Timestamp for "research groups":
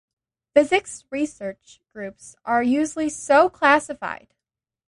1.11-2.35